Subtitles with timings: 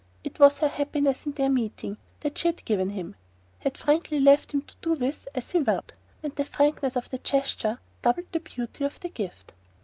[0.23, 3.15] It was her happiness in their meeting that she had given him,
[3.59, 5.93] had frankly left him to do with as he willed;
[6.23, 9.53] and the frankness of the gesture doubled the beauty of the gift.